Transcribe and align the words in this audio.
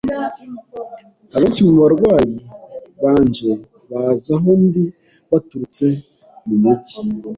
Abenshi 1.35 1.61
mu 1.67 1.73
barwayi 1.81 2.33
banje 3.01 3.51
baza 3.91 4.33
aho 4.37 4.49
ndi 4.63 4.83
baturutse 5.31 5.85
mu 6.45 6.55
mujyi. 6.63 6.95